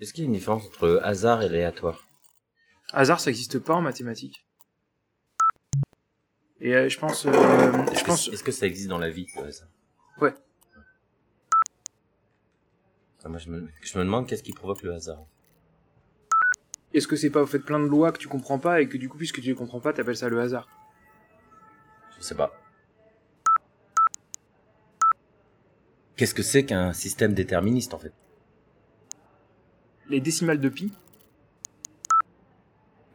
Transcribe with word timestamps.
Est-ce 0.00 0.12
qu'il 0.12 0.24
y 0.24 0.26
a 0.26 0.28
une 0.28 0.34
différence 0.34 0.66
entre 0.66 1.00
hasard 1.02 1.42
et 1.42 1.46
aléatoire? 1.46 2.06
Hasard, 2.92 3.20
ça 3.20 3.30
n'existe 3.30 3.58
pas 3.58 3.74
en 3.74 3.80
mathématiques. 3.80 4.46
Et 6.60 6.74
euh, 6.74 6.88
je 6.88 6.98
pense, 6.98 7.26
euh, 7.26 7.32
je 7.32 7.92
Est-ce 7.92 8.04
pense, 8.04 8.28
que, 8.28 8.34
est-ce 8.34 8.44
que 8.44 8.52
ça 8.52 8.66
existe 8.66 8.88
dans 8.88 8.98
la 8.98 9.10
vie 9.10 9.26
le 9.36 9.44
hasard? 9.44 9.68
Ouais. 10.20 10.34
Ah, 13.24 13.28
moi, 13.28 13.38
je 13.38 13.50
me, 13.50 13.68
je 13.82 13.98
me 13.98 14.04
demande 14.04 14.26
qu'est-ce 14.26 14.42
qui 14.42 14.52
provoque 14.52 14.82
le 14.82 14.94
hasard. 14.94 15.24
est-ce 16.94 17.08
que 17.08 17.16
c'est 17.16 17.30
pas 17.30 17.42
au 17.42 17.46
fait 17.46 17.58
plein 17.58 17.80
de 17.80 17.86
lois 17.86 18.12
que 18.12 18.18
tu 18.18 18.28
comprends 18.28 18.58
pas 18.58 18.80
et 18.80 18.88
que 18.88 18.96
du 18.96 19.08
coup, 19.08 19.18
puisque 19.18 19.40
tu 19.40 19.48
les 19.48 19.54
comprends 19.54 19.80
pas, 19.80 19.92
t'appelles 19.92 20.16
ça 20.16 20.28
le 20.28 20.40
hasard? 20.40 20.68
Je 22.18 22.22
sais 22.22 22.34
pas. 22.34 22.52
Qu'est-ce 26.16 26.34
que 26.34 26.42
c'est 26.42 26.64
qu'un 26.64 26.94
système 26.94 27.34
déterministe 27.34 27.92
en 27.92 27.98
fait? 27.98 28.12
Les 30.08 30.20
décimales 30.20 30.60
de 30.60 30.68
pi, 30.68 30.92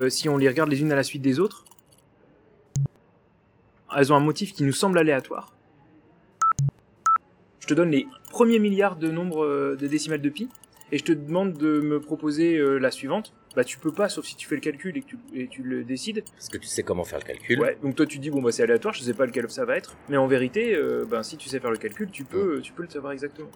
euh, 0.01 0.09
si 0.09 0.27
on 0.27 0.37
les 0.37 0.47
regarde 0.49 0.69
les 0.69 0.81
unes 0.81 0.91
à 0.91 0.95
la 0.95 1.03
suite 1.03 1.21
des 1.21 1.39
autres, 1.39 1.63
elles 3.95 4.11
ont 4.11 4.15
un 4.15 4.21
motif 4.21 4.53
qui 4.53 4.63
nous 4.63 4.73
semble 4.73 4.97
aléatoire. 4.97 5.53
Je 7.59 7.67
te 7.67 7.73
donne 7.73 7.91
les 7.91 8.07
premiers 8.29 8.59
milliards 8.59 8.97
de 8.97 9.09
nombres 9.09 9.45
euh, 9.45 9.75
de 9.75 9.87
décimales 9.87 10.21
de 10.21 10.29
pi 10.29 10.49
et 10.91 10.97
je 10.97 11.03
te 11.03 11.11
demande 11.13 11.53
de 11.53 11.79
me 11.79 12.01
proposer 12.01 12.57
euh, 12.57 12.77
la 12.77 12.91
suivante. 12.91 13.33
Bah 13.55 13.63
tu 13.63 13.77
peux 13.77 13.91
pas, 13.91 14.09
sauf 14.09 14.25
si 14.25 14.35
tu 14.35 14.47
fais 14.47 14.55
le 14.55 14.61
calcul 14.61 14.97
et 14.97 15.01
que 15.01 15.07
tu, 15.07 15.17
et 15.33 15.47
tu 15.47 15.61
le 15.61 15.83
décides. 15.83 16.23
Parce 16.35 16.49
que 16.49 16.57
tu 16.57 16.67
sais 16.67 16.83
comment 16.83 17.03
faire 17.03 17.19
le 17.19 17.25
calcul. 17.25 17.59
Ouais, 17.59 17.77
donc 17.81 17.95
toi 17.95 18.05
tu 18.05 18.17
dis 18.17 18.29
bon 18.29 18.41
bah 18.41 18.51
c'est 18.51 18.63
aléatoire, 18.63 18.93
je 18.93 19.03
sais 19.03 19.13
pas 19.13 19.25
lequel 19.25 19.49
ça 19.49 19.65
va 19.65 19.77
être, 19.77 19.95
mais 20.09 20.17
en 20.17 20.27
vérité, 20.27 20.73
euh, 20.75 21.05
ben 21.05 21.21
si 21.23 21.37
tu 21.37 21.49
sais 21.49 21.59
faire 21.59 21.71
le 21.71 21.77
calcul, 21.77 22.09
tu 22.11 22.23
peux, 22.23 22.61
tu 22.61 22.71
peux 22.71 22.83
le 22.83 22.89
savoir 22.89 23.13
exactement. 23.13 23.49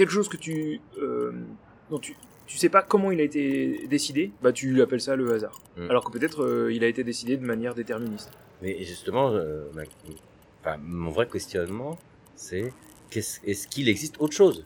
Quelque 0.00 0.12
chose 0.12 0.30
que 0.30 0.38
tu, 0.38 0.80
euh, 0.96 1.30
dont 1.90 1.98
tu, 1.98 2.16
tu 2.46 2.56
sais 2.56 2.70
pas 2.70 2.80
comment 2.80 3.10
il 3.10 3.20
a 3.20 3.22
été 3.22 3.86
décidé, 3.86 4.32
bah 4.40 4.50
tu 4.50 4.80
appelles 4.80 5.02
ça 5.02 5.14
le 5.14 5.30
hasard. 5.30 5.60
Mm. 5.76 5.90
Alors 5.90 6.06
que 6.06 6.10
peut-être 6.18 6.42
euh, 6.42 6.72
il 6.72 6.82
a 6.84 6.86
été 6.86 7.04
décidé 7.04 7.36
de 7.36 7.44
manière 7.44 7.74
déterministe. 7.74 8.30
Mais 8.62 8.82
justement, 8.82 9.28
euh, 9.28 9.68
ma- 9.74 9.82
enfin, 10.62 10.78
mon 10.82 11.10
vrai 11.10 11.28
questionnement, 11.28 11.98
c'est 12.34 12.72
est-ce 13.14 13.68
qu'il 13.68 13.90
existe 13.90 14.16
autre 14.22 14.32
chose? 14.32 14.64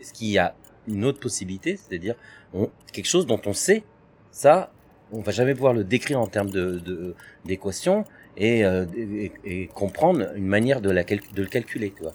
Est-ce 0.00 0.12
qu'il 0.12 0.26
y 0.26 0.38
a 0.38 0.56
une 0.88 1.04
autre 1.04 1.20
possibilité, 1.20 1.76
c'est-à-dire 1.76 2.16
quelque 2.92 3.06
chose 3.06 3.26
dont 3.26 3.40
on 3.46 3.52
sait, 3.52 3.84
ça, 4.32 4.72
on 5.12 5.20
va 5.20 5.30
jamais 5.30 5.54
pouvoir 5.54 5.72
le 5.72 5.84
décrire 5.84 6.18
en 6.20 6.26
termes 6.26 6.50
de 6.50 7.14
d'équations 7.44 8.04
et, 8.36 8.64
euh, 8.64 8.84
et, 8.96 9.32
et 9.44 9.66
comprendre 9.68 10.26
une 10.34 10.46
manière 10.46 10.80
de, 10.80 10.90
la 10.90 11.04
de 11.04 11.42
le 11.42 11.46
calculer, 11.48 11.92
tu 11.96 12.02
vois. 12.02 12.12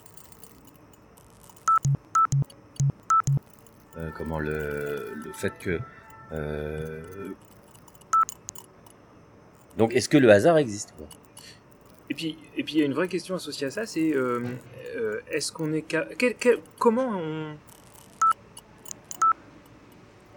Euh, 3.98 4.10
comment 4.18 4.40
le, 4.40 5.14
le 5.16 5.34
fait 5.34 5.54
que 5.60 5.80
euh, 6.32 7.02
donc, 9.78 9.94
est-ce 9.94 10.10
que 10.10 10.18
le 10.18 10.30
hasard 10.32 10.58
existe 10.58 10.94
quoi? 10.98 11.08
Et 12.10 12.14
puis, 12.14 12.38
et 12.58 12.64
puis 12.64 12.76
il 12.76 12.80
y 12.80 12.84
a 12.84 12.86
une 12.86 12.94
vraie 12.94 13.08
question 13.08 13.36
associée 13.36 13.68
à 13.68 13.72
ça, 13.72 13.86
c'est 13.86 14.14
euh, 14.14 14.42
est-ce 15.30 15.52
qu'on 15.52 15.72
est, 15.74 15.82
quel- 15.82 16.08
quel- 16.18 16.60
comment 16.78 17.10
on, 17.16 17.56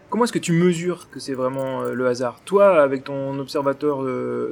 comment 0.08 0.24
est-ce 0.24 0.32
que 0.32 0.38
tu 0.38 0.52
mesures 0.52 1.10
que 1.10 1.18
c'est 1.18 1.34
vraiment 1.34 1.82
le 1.82 2.06
hasard? 2.06 2.40
Toi, 2.44 2.80
avec 2.80 3.02
ton 3.02 3.36
observateur, 3.40 3.98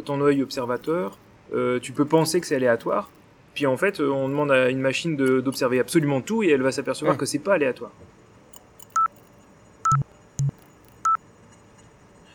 ton 0.04 0.20
œil 0.20 0.42
observateur, 0.42 1.16
euh, 1.52 1.78
tu 1.80 1.92
peux 1.92 2.04
penser 2.04 2.40
que 2.40 2.46
c'est 2.46 2.56
aléatoire. 2.56 3.10
Puis 3.54 3.66
en 3.66 3.76
fait, 3.76 4.00
euh, 4.00 4.08
on 4.10 4.28
demande 4.28 4.50
à 4.50 4.70
une 4.70 4.80
machine 4.80 5.16
d'observer 5.16 5.78
absolument 5.80 6.20
tout 6.20 6.42
et 6.42 6.48
elle 6.50 6.62
va 6.62 6.72
s'apercevoir 6.72 7.14
Ouais. 7.14 7.18
que 7.18 7.26
c'est 7.26 7.38
pas 7.38 7.54
aléatoire. 7.54 7.92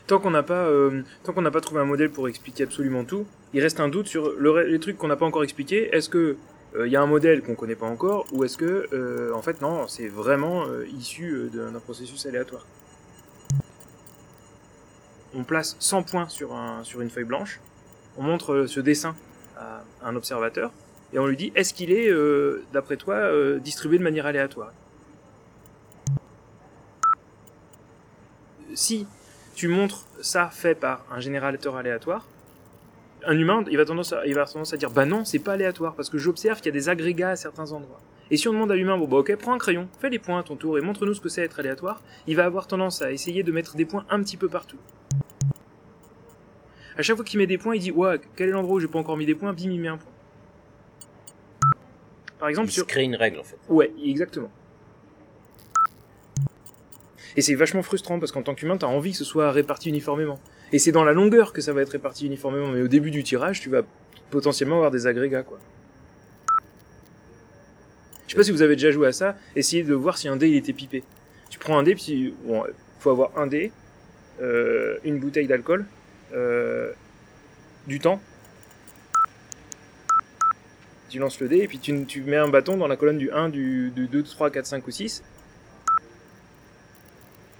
Tant 0.06 0.18
qu'on 0.20 0.30
n'a 0.30 0.42
pas, 0.42 0.64
euh, 0.64 1.02
tant 1.22 1.32
qu'on 1.34 1.42
n'a 1.42 1.50
pas 1.50 1.60
trouvé 1.60 1.80
un 1.80 1.84
modèle 1.84 2.10
pour 2.10 2.28
expliquer 2.28 2.62
absolument 2.64 3.04
tout, 3.04 3.26
il 3.52 3.60
reste 3.60 3.78
un 3.80 3.88
doute 3.88 4.06
sur 4.06 4.32
le, 4.38 4.62
les 4.62 4.80
trucs 4.80 4.96
qu'on 4.96 5.08
n'a 5.08 5.16
pas 5.16 5.26
encore 5.26 5.44
expliqués. 5.44 5.94
Est-ce 5.94 6.08
que 6.08 6.36
euh, 6.76 6.86
il 6.86 6.92
y 6.92 6.96
a 6.96 7.02
un 7.02 7.06
modèle 7.06 7.42
qu'on 7.42 7.54
connaît 7.54 7.74
pas 7.74 7.86
encore, 7.86 8.26
ou 8.32 8.44
est-ce 8.44 8.56
que, 8.56 8.88
euh, 8.92 9.32
en 9.34 9.42
fait, 9.42 9.60
non, 9.60 9.86
c'est 9.86 10.08
vraiment 10.08 10.64
euh, 10.66 10.86
issu 10.98 11.50
d'un 11.52 11.72
d'un 11.72 11.80
processus 11.80 12.24
aléatoire? 12.26 12.64
On 15.34 15.44
place 15.44 15.76
100 15.78 16.02
points 16.04 16.28
sur, 16.28 16.54
un, 16.54 16.84
sur 16.84 17.02
une 17.02 17.10
feuille 17.10 17.24
blanche, 17.24 17.60
on 18.18 18.22
montre 18.22 18.52
euh, 18.52 18.66
ce 18.66 18.80
dessin 18.80 19.14
à 19.56 19.82
un 20.02 20.14
observateur, 20.16 20.72
et 21.12 21.18
on 21.18 21.26
lui 21.26 21.36
dit 21.36 21.52
est-ce 21.54 21.72
qu'il 21.72 21.90
est, 21.90 22.10
euh, 22.10 22.64
d'après 22.72 22.96
toi, 22.96 23.14
euh, 23.14 23.58
distribué 23.58 23.98
de 23.98 24.02
manière 24.02 24.26
aléatoire? 24.26 24.72
Si 28.74 29.06
tu 29.54 29.68
montres 29.68 30.04
ça 30.20 30.50
fait 30.52 30.74
par 30.74 31.04
un 31.10 31.20
générateur 31.20 31.76
aléatoire, 31.76 32.26
un 33.26 33.36
humain, 33.36 33.64
il 33.70 33.76
va, 33.76 33.84
tendance 33.84 34.12
à, 34.12 34.22
tendance 34.22 34.72
à 34.72 34.76
dire 34.76 34.90
bah 34.90 35.04
non, 35.04 35.24
c'est 35.24 35.38
pas 35.38 35.52
aléatoire 35.52 35.94
parce 35.94 36.10
que 36.10 36.18
j'observe 36.18 36.58
qu'il 36.58 36.66
y 36.66 36.76
a 36.76 36.78
des 36.78 36.88
agrégats 36.88 37.30
à 37.30 37.36
certains 37.36 37.72
endroits. 37.72 38.00
Et 38.30 38.36
si 38.36 38.46
on 38.46 38.52
demande 38.52 38.70
à 38.70 38.76
l'humain, 38.76 38.98
bon 38.98 39.08
bah 39.08 39.16
ok, 39.18 39.34
prends 39.36 39.54
un 39.54 39.58
crayon, 39.58 39.88
fais 40.00 40.10
les 40.10 40.18
points 40.18 40.38
à 40.38 40.42
ton 40.42 40.56
tour 40.56 40.78
et 40.78 40.80
montre-nous 40.80 41.14
ce 41.14 41.20
que 41.20 41.28
c'est 41.28 41.42
être 41.42 41.58
aléatoire, 41.58 42.02
il 42.26 42.36
va 42.36 42.44
avoir 42.44 42.66
tendance 42.66 43.02
à 43.02 43.10
essayer 43.10 43.42
de 43.42 43.50
mettre 43.50 43.76
des 43.76 43.84
points 43.84 44.04
un 44.10 44.22
petit 44.22 44.36
peu 44.36 44.48
partout. 44.48 44.78
À 46.98 47.02
chaque 47.02 47.16
fois 47.16 47.24
qu'il 47.24 47.38
met 47.38 47.46
des 47.46 47.58
points, 47.58 47.76
il 47.76 47.80
dit 47.80 47.92
ouais, 47.92 48.20
quel 48.36 48.48
est 48.48 48.52
l'endroit 48.52 48.76
où 48.76 48.80
j'ai 48.80 48.88
pas 48.88 48.98
encore 48.98 49.16
mis 49.16 49.24
des 49.24 49.36
points, 49.36 49.52
bim, 49.52 49.70
il 49.70 49.80
met 49.80 49.88
un 49.88 49.96
point. 49.96 50.10
Par 52.40 52.48
exemple, 52.48 52.68
Il 52.68 52.70
se 52.72 52.74
sur. 52.76 52.86
crée 52.86 53.04
une 53.04 53.16
règle 53.16 53.38
en 53.38 53.44
fait. 53.44 53.56
Ouais, 53.68 53.92
exactement. 54.04 54.50
Et 57.36 57.40
c'est 57.40 57.54
vachement 57.54 57.82
frustrant 57.82 58.18
parce 58.18 58.32
qu'en 58.32 58.42
tant 58.42 58.54
qu'humain, 58.54 58.76
t'as 58.76 58.88
envie 58.88 59.12
que 59.12 59.16
ce 59.16 59.24
soit 59.24 59.52
réparti 59.52 59.90
uniformément. 59.90 60.40
Et 60.72 60.80
c'est 60.80 60.90
dans 60.90 61.04
la 61.04 61.12
longueur 61.12 61.52
que 61.52 61.60
ça 61.60 61.72
va 61.72 61.82
être 61.82 61.90
réparti 61.90 62.26
uniformément, 62.26 62.66
mais 62.68 62.82
au 62.82 62.88
début 62.88 63.12
du 63.12 63.22
tirage, 63.22 63.60
tu 63.60 63.70
vas 63.70 63.82
potentiellement 64.30 64.76
avoir 64.76 64.90
des 64.90 65.06
agrégats, 65.06 65.44
quoi. 65.44 65.58
Je 68.26 68.32
sais 68.32 68.36
pas 68.36 68.42
si 68.42 68.50
vous 68.50 68.60
avez 68.60 68.74
déjà 68.74 68.90
joué 68.90 69.06
à 69.06 69.12
ça, 69.12 69.36
essayez 69.56 69.84
de 69.84 69.94
voir 69.94 70.18
si 70.18 70.28
un 70.28 70.36
dé 70.36 70.48
il 70.48 70.56
était 70.56 70.72
pipé. 70.72 71.04
Tu 71.48 71.58
prends 71.58 71.78
un 71.78 71.82
dé, 71.84 71.94
puis 71.94 72.34
bon, 72.44 72.64
faut 72.98 73.10
avoir 73.10 73.38
un 73.38 73.46
dé, 73.46 73.72
euh, 74.42 74.98
une 75.04 75.18
bouteille 75.18 75.46
d'alcool, 75.46 75.86
euh, 76.34 76.92
du 77.86 78.00
temps. 78.00 78.20
Tu 81.08 81.18
lances 81.18 81.40
le 81.40 81.48
dé, 81.48 81.58
et 81.58 81.68
puis 81.68 81.78
tu, 81.78 82.04
tu 82.04 82.22
mets 82.22 82.36
un 82.36 82.48
bâton 82.48 82.76
dans 82.76 82.86
la 82.86 82.96
colonne 82.96 83.18
du 83.18 83.30
1, 83.30 83.48
du, 83.48 83.90
du 83.90 84.08
2, 84.08 84.22
3, 84.22 84.50
4, 84.50 84.66
5 84.66 84.86
ou 84.86 84.90
6. 84.90 85.22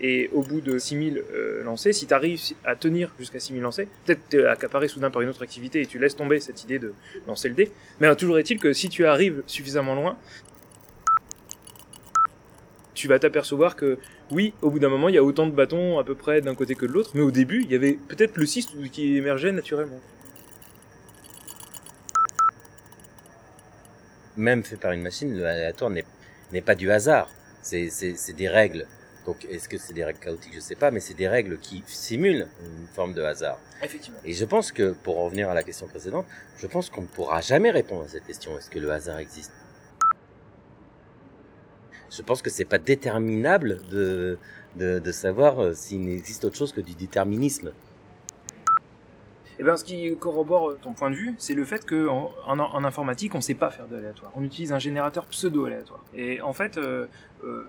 Et 0.01 0.31
au 0.33 0.43
bout 0.43 0.61
de 0.61 0.79
6000 0.79 1.19
euh, 1.19 1.65
lancés, 1.65 1.93
si 1.93 2.06
tu 2.06 2.15
arrives 2.15 2.41
à 2.65 2.77
tenir 2.77 3.12
jusqu'à 3.19 3.41
6000 3.41 3.62
lancés, 3.62 3.89
peut-être 4.05 4.21
t'es 4.29 4.45
accaparé 4.45 4.87
soudain 4.87 5.11
par 5.11 5.23
une 5.23 5.29
autre 5.29 5.43
activité 5.43 5.81
et 5.81 5.87
tu 5.87 5.99
laisses 5.99 6.15
tomber 6.15 6.39
cette 6.39 6.62
idée 6.62 6.79
de 6.79 6.93
lancer 7.27 7.49
le 7.49 7.55
dé. 7.56 7.73
Mais 7.99 8.06
euh, 8.06 8.15
toujours 8.15 8.39
est-il 8.39 8.61
que 8.61 8.73
si 8.73 8.89
tu 8.89 9.06
arrives 9.06 9.43
suffisamment 9.47 9.97
loin, 9.97 10.17
tu 12.95 13.09
vas 13.09 13.19
t'apercevoir 13.19 13.75
que 13.75 13.99
oui, 14.31 14.55
au 14.62 14.71
bout 14.71 14.78
d'un 14.78 14.89
moment, 14.89 15.09
il 15.09 15.15
y 15.15 15.19
a 15.19 15.25
autant 15.25 15.47
de 15.47 15.53
bâtons 15.53 15.99
à 15.99 16.05
peu 16.05 16.15
près 16.15 16.41
d'un 16.41 16.55
côté 16.55 16.75
que 16.75 16.87
de 16.87 16.93
l'autre, 16.93 17.11
mais 17.15 17.22
au 17.22 17.31
début, 17.31 17.62
il 17.62 17.71
y 17.71 17.75
avait 17.75 17.99
peut-être 18.09 18.37
le 18.37 18.47
6 18.47 18.69
qui 18.93 19.16
émergeait 19.16 19.53
naturellement. 19.53 20.00
Même 24.37 24.62
fait 24.62 24.77
par 24.77 24.93
une 24.93 25.03
machine, 25.03 25.37
le 25.37 25.47
aléatoire 25.47 25.91
n'est 25.91 26.05
n'est 26.53 26.61
pas 26.61 26.75
du 26.75 26.91
hasard. 26.91 27.28
C'est 27.62 28.33
des 28.37 28.49
règles. 28.49 28.87
Donc 29.27 29.44
est-ce 29.50 29.69
que 29.69 29.77
c'est 29.77 29.93
des 29.93 30.05
règles 30.05 30.21
chaotiques? 30.21 30.55
Je 30.55 30.61
sais 30.61 30.75
pas, 30.75 30.91
mais 30.91 31.00
c'est 31.00 31.15
des 31.15 31.28
règles 31.28 31.59
qui 31.59 31.83
simulent 31.87 32.49
une 32.62 32.87
forme 32.94 33.12
de 33.12 33.22
hasard. 33.22 33.59
Effectivement. 33.83 34.19
Et 34.25 34.33
je 34.33 34.44
pense 34.44 34.72
que, 34.72 34.93
pour 34.93 35.19
en 35.19 35.25
revenir 35.27 35.50
à 35.50 35.55
la 35.55 35.62
question 35.62 35.87
précédente, 35.87 36.27
je 36.56 36.67
pense 36.67 36.88
qu'on 36.88 37.03
ne 37.03 37.06
pourra 37.06 37.41
jamais 37.41 37.71
répondre 37.71 38.05
à 38.05 38.09
cette 38.09 38.26
question. 38.26 38.56
Est-ce 38.56 38.70
que 38.70 38.79
le 38.79 38.91
hasard 38.91 39.19
existe? 39.19 39.53
Je 42.10 42.22
pense 42.22 42.43
que 42.43 42.50
c'est 42.50 42.64
pas 42.64 42.78
déterminable 42.78 43.81
de, 43.90 44.38
de, 44.76 44.99
de 44.99 45.12
savoir 45.12 45.62
euh, 45.62 45.75
s'il 45.75 46.08
existe 46.08 46.44
autre 46.44 46.56
chose 46.56 46.72
que 46.72 46.81
du 46.81 46.94
déterminisme. 46.94 47.72
Et 49.58 49.64
bien, 49.64 49.76
ce 49.76 49.84
qui 49.84 50.16
corrobore 50.16 50.76
ton 50.81 50.93
point 50.93 51.10
de 51.10 51.16
vue, 51.16 51.34
c'est 51.38 51.55
le 51.55 51.64
fait 51.64 51.84
qu'en 51.84 52.32
en, 52.46 52.84
informatique, 52.84 53.34
on 53.34 53.38
ne 53.38 53.43
sait 53.43 53.55
pas 53.55 53.70
faire 53.70 53.88
de. 53.88 54.00
On 54.37 54.44
utilise 54.44 54.72
un 54.72 54.78
générateur 54.78 55.26
pseudo-aléatoire. 55.26 56.05
Et 56.14 56.40
en 56.40 56.52
fait, 56.52 56.78
euh, 56.78 57.06
euh, 57.43 57.66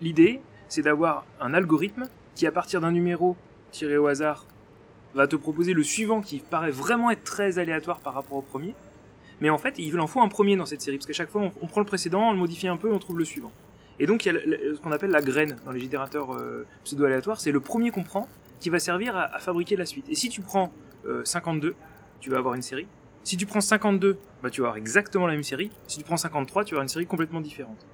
l'idée, 0.00 0.40
c'est 0.68 0.80
d'avoir 0.80 1.26
un 1.40 1.52
algorithme 1.52 2.08
qui, 2.34 2.46
à 2.46 2.52
partir 2.52 2.80
d'un 2.80 2.90
numéro 2.90 3.36
tiré 3.70 3.98
au 3.98 4.06
hasard, 4.06 4.46
va 5.14 5.26
te 5.26 5.36
proposer 5.36 5.74
le 5.74 5.82
suivant 5.82 6.22
qui 6.22 6.38
paraît 6.38 6.70
vraiment 6.70 7.10
être 7.10 7.22
très 7.22 7.58
aléatoire 7.58 8.00
par 8.00 8.14
rapport 8.14 8.38
au 8.38 8.42
premier. 8.42 8.74
Mais 9.40 9.50
en 9.50 9.58
fait, 9.58 9.78
il 9.78 9.98
en 10.00 10.06
faut 10.06 10.20
un 10.20 10.28
premier 10.28 10.56
dans 10.56 10.66
cette 10.66 10.80
série, 10.80 10.96
parce 10.96 11.06
qu'à 11.06 11.12
chaque 11.12 11.30
fois, 11.30 11.50
on, 11.60 11.66
prend 11.66 11.80
le 11.80 11.86
précédent, 11.86 12.28
on 12.28 12.32
le 12.32 12.38
modifie 12.38 12.68
un 12.68 12.76
peu, 12.76 12.92
on 12.92 12.98
trouve 12.98 13.18
le 13.18 13.24
suivant. 13.24 13.52
Et 13.98 14.06
donc, 14.06 14.26
il 14.26 14.32
y 14.32 14.36
a 14.36 14.40
ce 14.74 14.80
qu'on 14.80 14.92
appelle 14.92 15.10
la 15.10 15.22
graine 15.22 15.56
dans 15.64 15.72
les 15.72 15.80
générateurs 15.80 16.34
euh, 16.34 16.66
pseudo-aléatoires, 16.84 17.40
c'est 17.40 17.52
le 17.52 17.60
premier 17.60 17.90
qu'on 17.90 18.02
prend 18.02 18.28
qui 18.60 18.70
va 18.70 18.78
servir 18.78 19.16
à, 19.16 19.38
fabriquer 19.38 19.76
la 19.76 19.86
suite. 19.86 20.06
Et 20.08 20.14
si 20.14 20.28
tu 20.28 20.40
prends 20.40 20.72
euh, 21.06 21.24
52, 21.24 21.74
tu 22.20 22.30
vas 22.30 22.38
avoir 22.38 22.54
une 22.54 22.62
série. 22.62 22.86
Si 23.22 23.36
tu 23.36 23.46
prends 23.46 23.60
52, 23.60 24.18
bah, 24.42 24.50
tu 24.50 24.60
vas 24.60 24.68
avoir 24.68 24.78
exactement 24.78 25.26
la 25.26 25.34
même 25.34 25.42
série. 25.42 25.70
Si 25.86 25.98
tu 25.98 26.04
prends 26.04 26.16
53, 26.16 26.64
tu 26.64 26.70
vas 26.70 26.76
avoir 26.76 26.82
une 26.82 26.88
série 26.88 27.06
complètement 27.06 27.40
différente. 27.40 27.86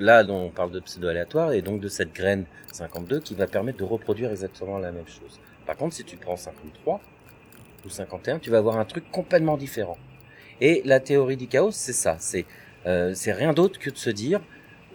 Là, 0.00 0.24
on 0.28 0.50
parle 0.50 0.70
de 0.70 0.80
pseudo-aléatoire 0.80 1.52
et 1.52 1.60
donc 1.60 1.80
de 1.80 1.88
cette 1.88 2.14
graine 2.14 2.46
52 2.72 3.20
qui 3.20 3.34
va 3.34 3.46
permettre 3.46 3.78
de 3.78 3.84
reproduire 3.84 4.30
exactement 4.30 4.78
la 4.78 4.92
même 4.92 5.06
chose. 5.06 5.38
Par 5.66 5.76
contre, 5.76 5.94
si 5.94 6.04
tu 6.04 6.16
prends 6.16 6.36
53 6.36 7.00
ou 7.84 7.90
51, 7.90 8.38
tu 8.38 8.50
vas 8.50 8.58
avoir 8.58 8.78
un 8.78 8.84
truc 8.84 9.10
complètement 9.10 9.56
différent. 9.56 9.98
Et 10.60 10.82
la 10.84 11.00
théorie 11.00 11.36
du 11.36 11.46
chaos, 11.46 11.70
c'est 11.70 11.92
ça. 11.92 12.16
C'est 12.18 12.46
euh, 12.86 13.14
rien 13.26 13.52
d'autre 13.52 13.78
que 13.78 13.90
de 13.90 13.96
se 13.96 14.10
dire, 14.10 14.40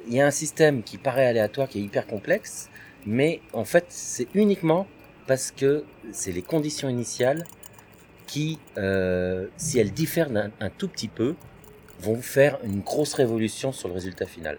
il 0.08 0.14
y 0.14 0.22
a 0.22 0.28
un 0.28 0.32
système 0.32 0.84
qui 0.84 0.98
paraît 0.98 1.26
aléatoire, 1.26 1.68
qui 1.68 1.80
est 1.80 1.84
hyper 1.84 2.06
complexe, 2.06 2.70
mais 3.06 3.42
en 3.54 3.66
fait, 3.66 3.86
c'est 3.90 4.28
uniquement 4.34 4.88
parce 5.28 5.52
que 5.52 5.84
c'est 6.12 6.32
les 6.32 6.44
conditions 6.44 6.90
initiales 6.90 7.46
qui, 8.28 8.60
euh, 8.78 9.48
si 9.58 9.80
elles 9.80 9.92
diffèrent 9.92 10.36
un, 10.36 10.52
un 10.60 10.70
tout 10.70 10.88
petit 10.88 11.08
peu, 11.08 11.36
vont 12.00 12.22
faire 12.22 12.60
une 12.64 12.82
grosse 12.82 13.14
révolution 13.14 13.72
sur 13.72 13.88
le 13.88 13.94
résultat 13.94 14.26
final. 14.26 14.58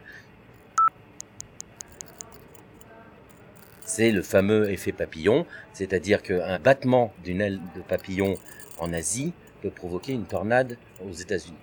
C'est 3.87 4.11
le 4.11 4.21
fameux 4.21 4.71
effet 4.71 4.93
papillon, 4.93 5.47
c'est-à-dire 5.73 6.23
qu'un 6.23 6.59
battement 6.59 7.13
d'une 7.25 7.41
aile 7.41 7.61
de 7.75 7.81
papillon 7.81 8.35
en 8.79 8.93
Asie 8.93 9.33
peut 9.63 9.71
provoquer 9.71 10.13
une 10.13 10.27
tornade 10.27 10.77
aux 11.09 11.13
États-Unis. 11.13 11.57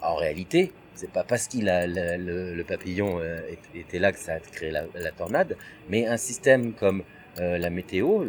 En 0.00 0.14
réalité, 0.14 0.72
c'est 0.94 1.10
pas 1.10 1.24
parce 1.24 1.48
qu'il 1.48 1.68
a 1.68 1.86
le, 1.86 2.62
papillon 2.62 3.18
euh, 3.20 3.40
était 3.74 3.98
là 3.98 4.12
que 4.12 4.18
ça 4.18 4.34
a 4.34 4.40
créé 4.40 4.70
la, 4.70 5.10
tornade, 5.10 5.56
mais 5.88 6.06
un 6.06 6.18
système 6.18 6.74
comme 6.74 7.02
euh, 7.40 7.58
la 7.58 7.70
météo 7.70 8.22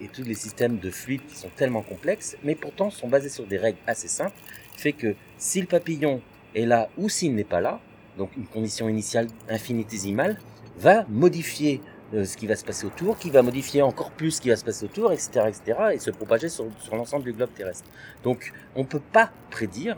et 0.00 0.08
tous 0.08 0.22
les 0.22 0.34
systèmes 0.34 0.78
de 0.78 0.90
fluides 0.90 1.26
qui 1.26 1.36
sont 1.36 1.50
tellement 1.54 1.82
complexes, 1.82 2.36
mais 2.44 2.54
pourtant 2.54 2.90
sont 2.90 3.08
basés 3.08 3.28
sur 3.28 3.46
des 3.46 3.58
règles 3.58 3.78
assez 3.86 4.08
simples, 4.08 4.36
fait 4.76 4.92
que 4.92 5.14
si 5.36 5.60
le 5.60 5.66
papillon 5.66 6.22
est 6.54 6.64
là 6.64 6.88
ou 6.96 7.08
s'il 7.08 7.34
n'est 7.34 7.44
pas 7.44 7.60
là, 7.60 7.80
donc 8.16 8.30
une 8.36 8.46
condition 8.46 8.88
initiale 8.88 9.26
infinitésimale, 9.48 10.38
va 10.78 11.04
modifier 11.08 11.80
ce 12.12 12.36
qui 12.36 12.46
va 12.46 12.56
se 12.56 12.64
passer 12.64 12.86
autour, 12.86 13.18
qui 13.18 13.30
va 13.30 13.42
modifier 13.42 13.82
encore 13.82 14.10
plus 14.10 14.32
ce 14.32 14.40
qui 14.40 14.50
va 14.50 14.56
se 14.56 14.64
passer 14.64 14.84
autour, 14.84 15.12
etc., 15.12 15.46
etc., 15.48 15.78
et 15.94 15.98
se 15.98 16.10
propager 16.10 16.48
sur, 16.48 16.66
sur 16.78 16.96
l'ensemble 16.96 17.24
du 17.24 17.32
globe 17.32 17.50
terrestre. 17.54 17.88
Donc, 18.22 18.52
on 18.76 18.84
peut 18.84 19.00
pas 19.00 19.30
prédire, 19.50 19.96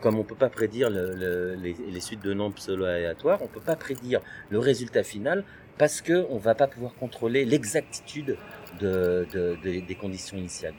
comme 0.00 0.18
on 0.18 0.24
peut 0.24 0.36
pas 0.36 0.50
prédire 0.50 0.88
le, 0.90 1.54
les, 1.54 1.74
les, 1.74 2.00
suites 2.00 2.22
de 2.22 2.32
nombres 2.32 2.54
pseudo-aléatoires, 2.54 3.42
on 3.42 3.48
peut 3.48 3.60
pas 3.60 3.76
prédire 3.76 4.20
le 4.50 4.58
résultat 4.58 5.02
final 5.02 5.44
parce 5.78 6.00
que 6.00 6.26
on 6.30 6.38
va 6.38 6.54
pas 6.54 6.66
pouvoir 6.66 6.94
contrôler 6.94 7.44
l'exactitude 7.44 8.36
de, 8.80 9.26
de, 9.32 9.56
de, 9.62 9.80
des 9.80 9.94
conditions 9.94 10.36
initiales. 10.36 10.74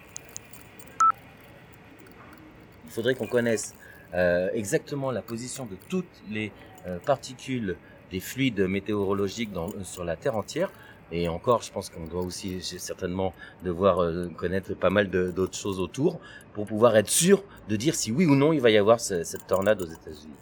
Il 2.85 2.91
faudrait 2.91 3.15
qu'on 3.15 3.27
connaisse 3.27 3.75
euh, 4.13 4.49
exactement 4.53 5.11
la 5.11 5.21
position 5.21 5.65
de 5.65 5.75
toutes 5.89 6.23
les 6.29 6.51
euh, 6.87 6.97
particules 6.99 7.75
des 8.11 8.19
fluides 8.19 8.61
météorologiques 8.61 9.51
euh, 9.55 9.83
sur 9.83 10.03
la 10.03 10.15
Terre 10.15 10.35
entière. 10.35 10.71
Et 11.11 11.27
encore, 11.27 11.63
je 11.63 11.71
pense 11.71 11.89
qu'on 11.89 12.05
doit 12.05 12.21
aussi 12.21 12.61
certainement 12.61 13.33
devoir 13.63 14.01
euh, 14.01 14.29
connaître 14.37 14.73
pas 14.75 14.91
mal 14.91 15.09
d'autres 15.09 15.57
choses 15.57 15.79
autour 15.79 16.19
pour 16.53 16.67
pouvoir 16.67 16.95
être 16.97 17.09
sûr 17.09 17.43
de 17.67 17.75
dire 17.75 17.95
si 17.95 18.11
oui 18.11 18.25
ou 18.25 18.35
non 18.35 18.53
il 18.53 18.61
va 18.61 18.69
y 18.69 18.77
avoir 18.77 18.99
cette 18.99 19.47
tornade 19.47 19.81
aux 19.81 19.87
États-Unis. 19.87 20.33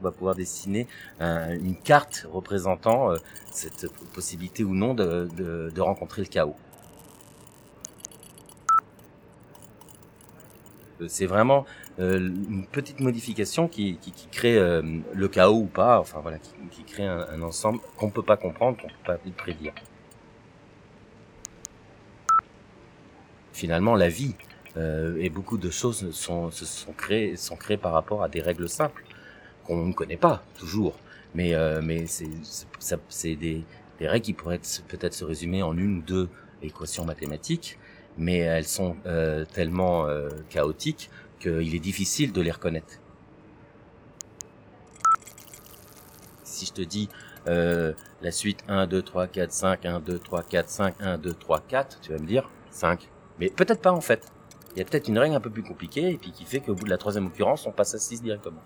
On 0.00 0.04
va 0.04 0.10
pouvoir 0.10 0.34
dessiner 0.34 0.86
une 1.20 1.76
carte 1.76 2.26
représentant 2.30 3.12
euh, 3.12 3.16
cette 3.50 3.86
possibilité 4.12 4.64
ou 4.64 4.74
non 4.74 4.92
de, 4.92 5.28
de 5.36 5.80
rencontrer 5.80 6.22
le 6.22 6.28
chaos. 6.28 6.56
C'est 11.08 11.26
vraiment 11.26 11.66
euh, 11.98 12.18
une 12.18 12.66
petite 12.66 13.00
modification 13.00 13.68
qui, 13.68 13.96
qui, 13.98 14.12
crée 14.30 14.58
euh, 14.58 14.82
le 15.12 15.28
chaos 15.28 15.60
ou 15.60 15.66
pas, 15.66 15.98
enfin 16.00 16.20
voilà, 16.20 16.38
qui, 16.38 16.82
crée 16.84 17.06
un, 17.06 17.42
ensemble 17.42 17.80
qu'on 17.96 18.10
peut 18.10 18.22
pas 18.22 18.36
comprendre, 18.36 18.78
qu'on 18.80 18.88
peut 18.88 18.94
pas 19.04 19.18
prédire. 19.36 19.72
Finalement, 23.52 23.94
la 23.94 24.08
vie 24.08 24.34
euh, 24.76 25.16
et 25.20 25.30
beaucoup 25.30 25.58
de 25.58 25.70
choses 25.70 26.10
sont, 26.10 26.50
sont 26.50 26.92
créées, 26.92 27.36
sont 27.36 27.56
créées 27.56 27.76
par 27.76 27.92
rapport 27.92 28.22
à 28.22 28.28
des 28.28 28.40
règles 28.40 28.68
simples 28.68 29.04
qu'on 29.64 29.86
ne 29.86 29.92
connaît 29.92 30.16
pas 30.16 30.42
toujours, 30.58 30.98
mais 31.34 31.54
euh, 31.54 31.80
mais 31.82 32.06
c'est 32.06 33.36
des 33.36 33.64
règles 34.00 34.24
qui 34.24 34.32
pourraient 34.32 34.60
peut-être 34.88 35.14
se 35.14 35.24
résumer 35.24 35.62
en 35.62 35.76
une 35.76 35.98
ou 35.98 36.02
deux 36.02 36.28
équations 36.62 37.04
mathématiques, 37.04 37.78
mais 38.16 38.38
elles 38.38 38.66
sont 38.66 38.96
euh, 39.06 39.44
tellement 39.52 40.06
chaotiques 40.50 41.10
il 41.46 41.74
est 41.74 41.80
difficile 41.80 42.32
de 42.32 42.40
les 42.40 42.50
reconnaître. 42.50 43.00
Si 46.42 46.66
je 46.66 46.72
te 46.72 46.82
dis 46.82 47.08
euh, 47.46 47.92
la 48.22 48.30
suite 48.30 48.60
1, 48.68 48.86
2, 48.86 49.02
3, 49.02 49.26
4, 49.26 49.52
5, 49.52 49.86
1, 49.86 50.00
2, 50.00 50.18
3, 50.18 50.42
4, 50.42 50.68
5, 50.68 50.94
1, 51.00 51.18
2, 51.18 51.34
3, 51.34 51.60
4, 51.60 52.00
tu 52.00 52.12
vas 52.12 52.18
me 52.18 52.26
dire 52.26 52.50
5. 52.70 53.08
Mais 53.38 53.50
peut-être 53.50 53.80
pas 53.80 53.92
en 53.92 54.00
fait. 54.00 54.30
Il 54.74 54.78
y 54.78 54.82
a 54.82 54.84
peut-être 54.84 55.06
une 55.08 55.18
règle 55.18 55.36
un 55.36 55.40
peu 55.40 55.50
plus 55.50 55.62
compliquée 55.62 56.10
et 56.10 56.16
puis 56.16 56.32
qui 56.32 56.44
fait 56.44 56.60
qu'au 56.60 56.74
bout 56.74 56.84
de 56.84 56.90
la 56.90 56.98
troisième 56.98 57.26
occurrence, 57.26 57.66
on 57.66 57.72
passe 57.72 57.94
à 57.94 57.98
6 57.98 58.22
directement. 58.22 58.60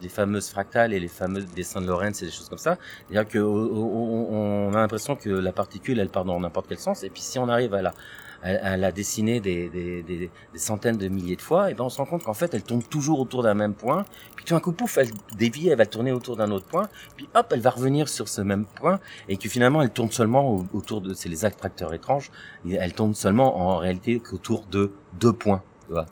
Les 0.00 0.08
fameuses 0.08 0.48
fractales 0.48 0.92
et 0.92 1.00
les 1.00 1.08
fameux 1.08 1.42
dessins 1.42 1.80
de 1.80 1.86
Lorentz 1.86 2.22
et 2.22 2.26
des 2.26 2.32
choses 2.32 2.48
comme 2.48 2.58
ça. 2.58 2.78
C'est-à-dire 3.08 3.30
qu'on 3.30 4.74
a 4.74 4.78
l'impression 4.78 5.16
que 5.16 5.30
la 5.30 5.52
particule, 5.52 5.98
elle 5.98 6.08
part 6.08 6.24
dans 6.24 6.38
n'importe 6.40 6.66
quel 6.68 6.78
sens. 6.78 7.02
Et 7.02 7.10
puis 7.10 7.22
si 7.22 7.38
on 7.38 7.48
arrive 7.48 7.74
à 7.74 7.82
la, 7.82 7.94
elle, 8.42 8.84
a 8.84 8.92
dessiné 8.92 9.40
des, 9.40 9.68
des, 9.68 10.02
des, 10.02 10.30
centaines 10.54 10.96
de 10.96 11.08
milliers 11.08 11.36
de 11.36 11.42
fois, 11.42 11.70
et 11.70 11.74
ben 11.74 11.84
on 11.84 11.88
se 11.88 11.98
rend 11.98 12.06
compte 12.06 12.24
qu'en 12.24 12.34
fait 12.34 12.52
elle 12.54 12.62
tourne 12.62 12.82
toujours 12.82 13.20
autour 13.20 13.42
d'un 13.42 13.54
même 13.54 13.74
point, 13.74 14.04
puis 14.34 14.44
tout 14.44 14.54
d'un 14.54 14.60
coup 14.60 14.72
pouf, 14.72 14.98
elle 14.98 15.10
dévie, 15.36 15.68
elle 15.68 15.78
va 15.78 15.86
tourner 15.86 16.12
autour 16.12 16.36
d'un 16.36 16.50
autre 16.50 16.66
point, 16.66 16.88
puis 17.16 17.28
hop, 17.34 17.46
elle 17.52 17.60
va 17.60 17.70
revenir 17.70 18.08
sur 18.08 18.28
ce 18.28 18.40
même 18.40 18.64
point, 18.64 19.00
et 19.28 19.36
que 19.36 19.48
finalement 19.48 19.82
elle 19.82 19.90
tourne 19.90 20.10
seulement 20.10 20.64
autour 20.72 21.00
de, 21.00 21.14
c'est 21.14 21.28
les 21.28 21.44
attracteurs 21.44 21.94
étranges, 21.94 22.30
elle 22.68 22.92
tourne 22.92 23.14
seulement 23.14 23.58
en 23.58 23.78
réalité 23.78 24.20
qu'autour 24.20 24.64
de 24.70 24.92
deux 25.18 25.32
points, 25.32 25.62
tu 25.86 25.92
vois. 25.92 26.06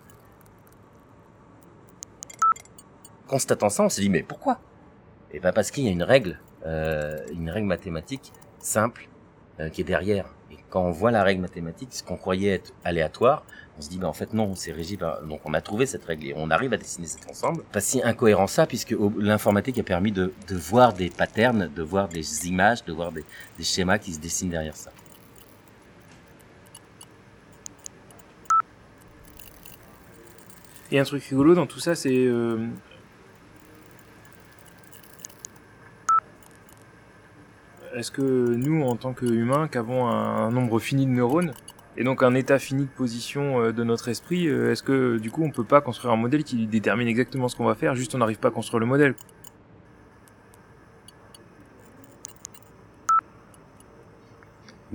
Constatant 3.27 3.69
ça, 3.69 3.85
on 3.85 3.89
s'est 3.89 4.03
dit 4.03 4.11
mais 4.11 4.23
pourquoi? 4.23 4.61
Et 5.33 5.41
ben 5.41 5.53
parce 5.53 5.71
qu'il 5.71 5.85
y 5.85 5.89
a 5.89 5.91
une 5.91 6.03
règle, 6.03 6.39
euh, 6.67 7.25
une 7.33 7.51
règle 7.51 7.67
mathématique 7.67 8.33
simple 8.59 9.09
euh, 9.61 9.69
qui 9.69 9.81
est 9.81 9.85
derrière 9.85 10.27
quand 10.75 10.83
on 10.83 10.91
voit 10.91 11.13
la 11.13 11.23
règle 11.23 11.41
mathématique, 11.41 11.91
ce 11.93 12.03
qu'on 12.03 12.17
croyait 12.17 12.51
être 12.51 12.73
aléatoire, 12.83 13.45
on 13.79 13.81
se 13.81 13.89
dit, 13.89 13.97
ben 13.97 14.09
en 14.09 14.13
fait 14.13 14.33
non, 14.33 14.57
c'est 14.57 14.73
régi 14.73 14.97
par... 14.97 15.23
Donc 15.23 15.41
on 15.45 15.55
a 15.55 15.61
trouvé 15.61 15.87
cette 15.87 16.05
règle 16.05 16.27
et 16.27 16.35
on 16.37 16.51
arrive 16.51 16.73
à 16.73 16.77
dessiner 16.77 17.07
cet 17.07 17.31
ensemble. 17.31 17.63
Pas 17.71 17.79
si 17.79 18.03
incohérent 18.03 18.49
ça, 18.49 18.67
puisque 18.67 18.93
l'informatique 19.17 19.79
a 19.79 19.85
permis 19.85 20.11
de, 20.11 20.33
de, 20.49 20.57
voir 20.57 20.93
des 20.93 21.11
patterns, 21.11 21.71
de 21.73 21.83
voir 21.85 22.09
des 22.09 22.49
images, 22.49 22.85
de 22.85 22.93
voir 22.93 23.13
des, 23.13 23.25
des 23.57 23.63
schémas 23.63 23.99
qui 23.99 24.13
se 24.13 24.19
dessinent 24.19 24.51
derrière 24.51 24.75
ça. 24.75 24.91
Et 30.91 30.99
un 30.99 31.05
truc 31.05 31.23
rigolo 31.23 31.55
dans 31.55 31.67
tout 31.67 31.79
ça, 31.79 31.95
c'est 31.95 32.27
euh, 32.27 32.67
est-ce 37.95 38.11
que 38.11 38.23
nous, 38.23 38.83
en 38.83 38.97
tant 38.97 39.13
qu'humains, 39.13 39.69
qui 39.69 39.79
avons 39.79 40.07
un, 40.07 40.51
nombre 40.51 40.79
fini 40.79 41.07
de 41.07 41.11
neurones, 41.11 41.53
et 41.97 42.05
donc 42.05 42.23
un 42.23 42.35
état 42.35 42.59
fini 42.59 42.85
de 42.85 42.91
position 42.91 43.61
euh, 43.61 43.73
de 43.73 43.85
notre 43.85 44.09
esprit, 44.09 44.49
euh, 44.49 44.73
est-ce 44.73 44.83
que 44.83 45.19
du 45.19 45.31
coup 45.31 45.45
on 45.45 45.51
peut 45.51 45.65
pas 45.65 45.81
construire 45.81 46.13
un 46.13 46.17
modèle 46.17 46.43
qui 46.43 46.67
détermine 46.67 47.07
exactement 47.07 47.49
ce 47.49 47.57
qu'on 47.57 47.65
va 47.65 47.75
faire, 47.75 47.95
juste 47.95 48.15
on 48.15 48.19
n'arrive 48.19 48.39
pas 48.39 48.49
à 48.49 48.51
construire 48.51 48.81
le 48.81 48.87
modèle? 48.87 49.15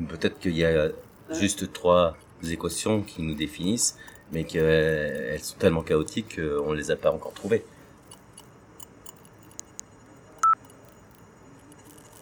Peut-être 0.07 0.39
qu'il 0.39 0.57
y 0.57 0.65
a 0.65 0.89
juste 1.31 1.71
trois 1.73 2.17
équations 2.49 3.01
qui 3.01 3.21
nous 3.21 3.35
définissent, 3.35 3.97
mais 4.31 4.43
qu'elles 4.43 5.39
sont 5.41 5.57
tellement 5.57 5.81
chaotiques 5.81 6.35
qu'on 6.35 6.71
ne 6.71 6.77
les 6.77 6.91
a 6.91 6.95
pas 6.95 7.11
encore 7.11 7.33
trouvées. 7.33 7.63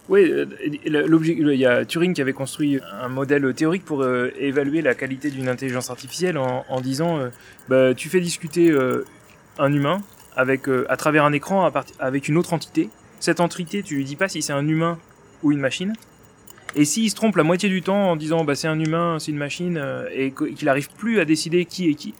Oui, 0.09 0.31
euh, 0.31 0.45
il 0.63 1.59
y 1.59 1.65
a 1.65 1.85
Turing 1.85 2.13
qui 2.13 2.21
avait 2.21 2.33
construit 2.33 2.79
un 3.01 3.09
modèle 3.09 3.53
théorique 3.53 3.83
pour 3.83 4.03
euh, 4.03 4.31
évaluer 4.39 4.81
la 4.81 4.95
qualité 4.95 5.29
d'une 5.29 5.49
intelligence 5.49 5.89
artificielle 5.89 6.37
en, 6.37 6.81
disant, 6.81 7.19
euh, 7.19 7.29
bah, 7.67 7.93
tu 7.93 8.07
fais 8.07 8.21
discuter 8.21 8.73
un 9.59 9.73
humain 9.73 10.01
avec 10.35 10.67
à 10.87 10.97
travers 10.97 11.25
un 11.25 11.33
écran 11.33 11.69
avec 11.99 12.27
une 12.27 12.37
autre 12.37 12.53
entité. 12.53 12.89
Cette 13.19 13.39
entité, 13.39 13.83
tu 13.83 13.95
lui 13.95 14.05
dis 14.05 14.15
pas 14.15 14.29
si 14.29 14.41
c'est 14.41 14.53
un 14.53 14.67
humain 14.67 14.97
ou 15.43 15.51
une 15.51 15.59
machine. 15.59 15.93
Et 16.75 16.85
s'il 16.85 17.09
se 17.09 17.15
trompe 17.15 17.35
la 17.37 17.43
moitié 17.43 17.69
du 17.69 17.81
temps 17.81 18.11
en 18.11 18.15
disant 18.15 18.43
bah 18.43 18.53
c'est 18.53 18.67
un 18.67 18.79
humain, 18.79 19.17
c'est 19.19 19.31
une 19.31 19.37
machine, 19.37 19.81
et 20.13 20.31
qu'il 20.31 20.65
n'arrive 20.65 20.89
plus 20.91 21.19
à 21.19 21.25
décider 21.25 21.65
qui 21.65 21.89
est 21.89 21.95
qui, 21.95 22.13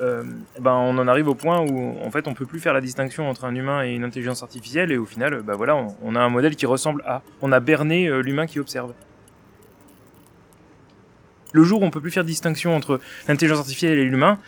euh, 0.00 0.22
ben 0.60 0.72
on 0.72 0.96
en 0.98 1.08
arrive 1.08 1.28
au 1.28 1.34
point 1.34 1.60
où 1.60 1.96
en 2.02 2.10
fait 2.10 2.28
on 2.28 2.34
peut 2.34 2.46
plus 2.46 2.60
faire 2.60 2.72
la 2.72 2.80
distinction 2.80 3.28
entre 3.28 3.44
un 3.44 3.54
humain 3.54 3.84
et 3.84 3.94
une 3.94 4.04
intelligence 4.04 4.42
artificielle 4.42 4.92
et 4.92 4.96
au 4.96 5.06
final 5.06 5.42
bah 5.42 5.54
voilà 5.56 5.76
on, 5.76 5.96
on 6.02 6.14
a 6.14 6.20
un 6.20 6.28
modèle 6.28 6.56
qui 6.56 6.66
ressemble 6.66 7.02
à 7.06 7.22
on 7.42 7.52
a 7.52 7.60
berné 7.60 8.08
euh, 8.08 8.20
l'humain 8.20 8.46
qui 8.46 8.60
observe 8.60 8.94
le 11.52 11.64
jour 11.64 11.82
où 11.82 11.84
on 11.84 11.90
peut 11.90 12.00
plus 12.00 12.12
faire 12.12 12.24
distinction 12.24 12.76
entre 12.76 13.00
l'intelligence 13.26 13.58
artificielle 13.58 13.98
et 13.98 14.04
l'humain 14.04 14.38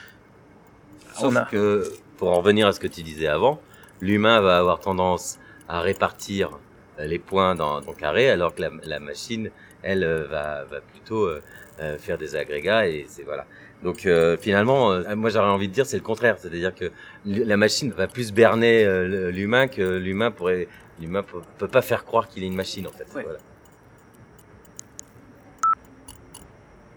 Sauf 1.15 1.51
que, 1.51 1.93
pour 2.17 2.31
en 2.31 2.37
revenir 2.37 2.67
à 2.67 2.73
ce 2.73 2.81
que 2.81 2.87
tu 2.87 3.03
disais 3.03 3.27
avant, 3.27 3.61
l'humain 4.01 4.41
va 4.41 4.59
avoir 4.59 4.81
tendance 4.81 5.39
à 5.69 5.81
répartir 5.81 6.51
les 6.99 7.19
points 7.19 7.55
dans 7.55 7.81
carré, 7.99 8.31
alors 8.31 8.55
que 8.55 8.63
la, 8.63 8.71
la 8.85 9.01
machine, 9.01 9.51
elle, 9.83 10.05
euh, 10.05 10.27
va, 10.27 10.65
va 10.65 10.81
plutôt 10.81 11.25
euh, 11.25 11.43
euh, 11.81 11.99
faire 11.99 12.19
des 12.19 12.37
agrégats 12.37 12.87
et 12.87 13.07
c'est 13.09 13.23
voilà. 13.23 13.47
Donc 13.83 14.09
finalement, 14.41 15.01
moi 15.17 15.31
j'aurais 15.31 15.49
envie 15.49 15.67
de 15.67 15.73
dire 15.73 15.87
c'est 15.87 15.97
le 15.97 16.05
contraire, 16.05 16.37
c'est-à-dire 16.39 16.73
que 16.75 16.93
la 17.25 17.57
machine 17.57 17.91
va 17.91 18.07
plus 18.07 18.33
berner 18.33 18.87
l'humain 19.33 19.67
que 19.67 19.83
l'humain 19.97 20.31
pourrait, 20.31 20.69
l'humain 21.01 21.25
peut, 21.25 21.41
peut, 21.59 21.67
pas 21.69 21.83
faire 21.83 22.05
croire 22.05 22.29
qu'il 22.29 22.45
est 22.45 22.47
une 22.47 22.55
machine 22.55 22.87
en 22.87 22.93
fait. 22.93 23.07
Ouais. 23.15 23.25
Voilà. 23.25 23.39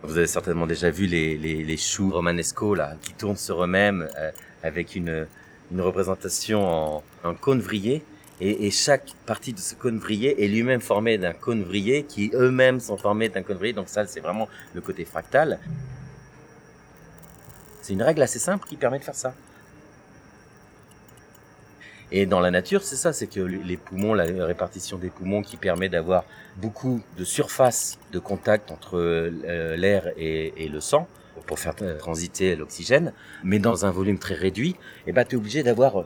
Vous 0.04 0.18
avez 0.18 0.28
certainement 0.28 0.68
déjà 0.68 0.92
vu 0.92 1.08
les, 1.08 1.36
les, 1.38 1.64
les 1.64 1.78
choux 1.78 2.12
romanesco 2.12 2.76
là, 2.76 2.96
qui 3.02 3.14
tournent 3.14 3.38
sur 3.38 3.64
eux-mêmes 3.64 4.08
euh, 4.20 4.32
avec 4.62 4.96
une, 4.96 5.28
une 5.72 5.82
représentation 5.82 6.68
en, 6.68 7.04
en 7.24 7.34
cône 7.34 7.60
vrillé. 7.60 8.04
Et, 8.42 8.68
et, 8.68 8.72
chaque 8.72 9.14
partie 9.26 9.54
de 9.54 9.60
ce 9.60 9.76
cône 9.76 9.98
vrillé 9.98 10.44
est 10.44 10.48
lui-même 10.48 10.82
formé 10.82 11.18
d'un 11.18 11.34
cône 11.34 11.64
vrillé 11.64 12.04
qui 12.04 12.32
eux-mêmes 12.34 12.82
sont 12.82 12.98
formés 12.98 13.30
d'un 13.30 13.42
cône 13.42 13.58
vrillé. 13.58 13.74
Donc 13.74 13.88
ça, 13.88 14.06
c'est 14.06 14.20
vraiment 14.20 14.48
le 14.74 14.82
côté 14.82 15.06
fractal. 15.06 15.58
C'est 17.86 17.94
une 17.94 18.02
règle 18.02 18.24
assez 18.24 18.40
simple 18.40 18.68
qui 18.68 18.78
permet 18.78 18.98
de 18.98 19.04
faire 19.04 19.14
ça. 19.14 19.36
Et 22.12 22.26
dans 22.26 22.40
la 22.40 22.50
nature, 22.50 22.82
c'est 22.82 22.96
ça, 22.96 23.14
c'est 23.14 23.28
que 23.28 23.40
les 23.40 23.78
poumons, 23.78 24.16
la 24.16 24.24
répartition 24.44 24.98
des 24.98 25.12
poumons 25.12 25.44
qui 25.44 25.56
permet 25.56 25.88
d'avoir 25.88 26.24
beaucoup 26.58 27.04
de 27.16 27.24
surface 27.24 28.00
de 28.12 28.18
contact 28.18 28.72
entre 28.72 28.98
euh, 28.98 29.76
l'air 29.76 30.12
et, 30.18 30.68
le 30.68 30.80
sang 30.80 31.08
pour 31.46 31.60
faire 31.60 31.76
transiter 32.00 32.56
l'oxygène, 32.56 33.14
mais 33.44 33.60
dans 33.60 33.86
un 33.86 33.92
volume 33.92 34.18
très 34.18 34.34
réduit, 34.34 34.72
et 34.72 35.10
eh 35.10 35.12
ben 35.12 35.24
tu 35.24 35.36
es 35.36 35.38
obligé 35.38 35.62
d'avoir 35.62 36.06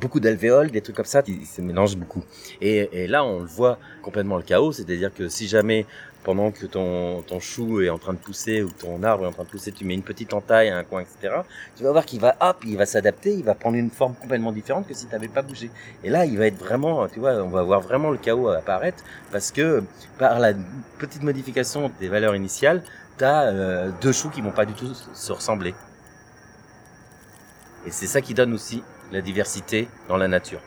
beaucoup 0.00 0.18
d'alvéoles, 0.18 0.72
des 0.72 0.80
trucs 0.80 0.96
comme 0.96 1.04
ça, 1.04 1.22
qui 1.22 1.46
se 1.46 1.60
mélangent 1.60 1.96
beaucoup. 1.96 2.24
Et, 2.60 2.88
et 2.92 3.06
là, 3.06 3.24
on 3.24 3.40
le 3.40 3.46
voit 3.46 3.78
complètement 4.02 4.38
le 4.38 4.42
chaos, 4.42 4.72
c'est-à-dire 4.72 5.14
que 5.14 5.28
si 5.28 5.46
jamais 5.46 5.86
pendant 6.24 6.50
que 6.50 6.66
ton, 6.66 7.22
ton 7.22 7.40
chou 7.40 7.80
est 7.80 7.90
en 7.90 7.98
train 7.98 8.12
de 8.12 8.18
pousser 8.18 8.62
ou 8.62 8.70
ton 8.70 9.02
arbre 9.02 9.24
est 9.24 9.28
en 9.28 9.32
train 9.32 9.44
de 9.44 9.48
pousser, 9.48 9.72
tu 9.72 9.84
mets 9.84 9.94
une 9.94 10.02
petite 10.02 10.32
entaille 10.34 10.68
à 10.68 10.76
un 10.76 10.84
coin, 10.84 11.00
etc. 11.00 11.34
Tu 11.76 11.82
vas 11.82 11.92
voir 11.92 12.04
qu'il 12.04 12.20
va, 12.20 12.36
hop, 12.40 12.58
il 12.64 12.76
va 12.76 12.86
s'adapter, 12.86 13.34
il 13.34 13.44
va 13.44 13.54
prendre 13.54 13.76
une 13.76 13.90
forme 13.90 14.14
complètement 14.14 14.52
différente 14.52 14.86
que 14.86 14.94
si 14.94 15.06
tu 15.06 15.12
n'avais 15.12 15.28
pas 15.28 15.42
bougé. 15.42 15.70
Et 16.04 16.10
là, 16.10 16.24
il 16.24 16.38
va 16.38 16.46
être 16.46 16.58
vraiment, 16.58 17.08
tu 17.08 17.20
vois, 17.20 17.34
on 17.42 17.48
va 17.48 17.62
voir 17.62 17.80
vraiment 17.80 18.10
le 18.10 18.18
chaos 18.18 18.48
apparaître 18.48 19.02
parce 19.30 19.50
que 19.50 19.82
par 20.18 20.38
la 20.38 20.52
petite 20.98 21.22
modification 21.22 21.90
des 22.00 22.08
valeurs 22.08 22.36
initiales, 22.36 22.82
tu 23.18 23.24
as 23.24 23.42
euh, 23.42 23.90
deux 24.00 24.12
choux 24.12 24.30
qui 24.30 24.40
vont 24.40 24.52
pas 24.52 24.64
du 24.64 24.74
tout 24.74 24.94
se 24.94 25.32
ressembler. 25.32 25.74
Et 27.86 27.90
c'est 27.90 28.06
ça 28.06 28.20
qui 28.20 28.34
donne 28.34 28.52
aussi 28.52 28.82
la 29.10 29.20
diversité 29.20 29.88
dans 30.08 30.16
la 30.16 30.28
nature. 30.28 30.60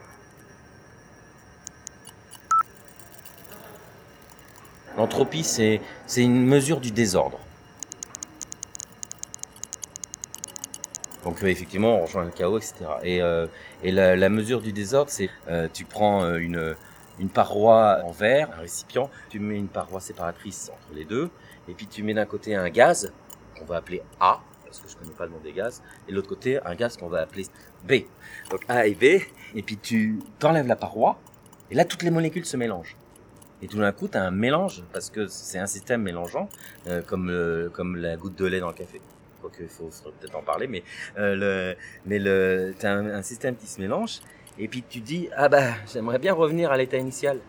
L'entropie, 4.97 5.43
c'est 5.43 5.81
une 6.17 6.45
mesure 6.45 6.79
du 6.79 6.91
désordre. 6.91 7.39
Donc 11.25 11.43
euh, 11.43 11.47
effectivement, 11.47 11.97
on 11.99 12.05
rejoint 12.05 12.23
le 12.23 12.31
chaos, 12.31 12.57
etc. 12.57 12.85
Et, 13.03 13.21
euh, 13.21 13.47
et 13.83 13.91
la, 13.91 14.15
la, 14.15 14.29
mesure 14.29 14.61
du 14.61 14.71
désordre, 14.71 15.09
c'est 15.09 15.29
euh, 15.49 15.67
tu 15.73 15.83
prends 15.83 16.23
euh, 16.23 16.37
une, 16.37 16.75
une 17.19 17.29
paroi 17.29 18.01
en 18.05 18.11
verre, 18.11 18.51
un 18.55 18.61
récipient, 18.61 19.09
tu 19.29 19.39
mets 19.39 19.57
une 19.57 19.67
paroi 19.67 19.99
séparatrice 19.99 20.69
entre 20.71 20.95
les 20.95 21.03
deux, 21.03 21.31
et 21.67 21.73
puis 21.73 21.87
tu 21.87 22.03
mets 22.03 22.13
d'un 22.13 22.27
côté 22.27 22.55
un 22.55 22.69
gaz 22.69 23.11
qu'on 23.57 23.65
va 23.65 23.77
appeler 23.77 24.03
A, 24.19 24.39
parce 24.63 24.79
que 24.79 24.87
je 24.87 24.95
connais 24.95 25.13
pas 25.13 25.25
le 25.25 25.31
nom 25.31 25.39
des 25.43 25.51
gaz, 25.51 25.81
et 26.07 26.11
de 26.11 26.15
l'autre 26.15 26.29
côté 26.29 26.59
un 26.63 26.75
gaz 26.75 26.95
qu'on 26.95 27.09
va 27.09 27.21
appeler 27.21 27.47
B. 27.83 28.05
Donc 28.51 28.61
A 28.67 28.85
et 28.85 28.93
B, 28.93 29.03
et 29.55 29.63
puis 29.65 29.77
tu 29.77 30.19
t'enlèves 30.37 30.67
la 30.67 30.75
paroi, 30.75 31.19
et 31.71 31.75
là 31.75 31.85
toutes 31.85 32.03
les 32.03 32.11
molécules 32.11 32.45
se 32.45 32.55
mélangent. 32.55 32.95
Et 33.61 33.67
tout 33.67 33.77
d'un 33.77 33.91
coup, 33.91 34.07
tu 34.07 34.17
as 34.17 34.23
un 34.23 34.31
mélange, 34.31 34.83
parce 34.91 35.09
que 35.09 35.27
c'est 35.27 35.59
un 35.59 35.67
système 35.67 36.01
mélangeant, 36.01 36.49
euh, 36.87 37.01
comme, 37.01 37.29
euh, 37.29 37.69
comme 37.69 37.95
la 37.95 38.17
goutte 38.17 38.37
de 38.37 38.45
lait 38.45 38.59
dans 38.59 38.67
le 38.67 38.73
café. 38.73 39.01
Quoique, 39.41 39.63
il 39.63 39.69
faut, 39.69 39.89
peut-être 40.19 40.35
en 40.35 40.41
parler, 40.41 40.67
mais, 40.67 40.83
euh, 41.17 41.35
le, 41.35 41.75
mais 42.05 42.19
le, 42.19 42.73
tu 42.77 42.85
as 42.85 42.93
un, 42.93 43.21
système 43.21 43.55
qui 43.55 43.67
se 43.67 43.79
mélange, 43.79 44.19
et 44.59 44.67
puis 44.67 44.83
tu 44.83 44.99
dis, 44.99 45.29
ah 45.35 45.47
bah, 45.47 45.73
j'aimerais 45.91 46.19
bien 46.19 46.33
revenir 46.33 46.71
à 46.71 46.77
l'état 46.77 46.97
initial. 46.97 47.39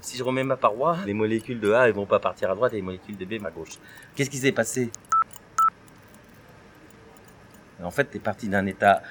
Si 0.00 0.18
je 0.18 0.22
remets 0.22 0.44
ma 0.44 0.56
paroi, 0.56 0.98
les 1.06 1.14
molécules 1.14 1.60
de 1.60 1.72
A 1.72 1.88
elles 1.88 1.94
vont 1.94 2.06
pas 2.06 2.20
partir 2.20 2.50
à 2.50 2.54
droite 2.54 2.72
et 2.72 2.76
les 2.76 2.82
molécules 2.82 3.16
de 3.16 3.24
B 3.24 3.44
à 3.44 3.50
gauche. 3.50 3.78
Qu'est-ce 4.14 4.30
qui 4.30 4.36
s'est 4.36 4.52
passé? 4.52 4.90
En 7.82 7.90
fait, 7.90 8.10
tu 8.10 8.18
es 8.18 8.20
parti 8.20 8.48
d'un 8.48 8.66
état 8.66 9.02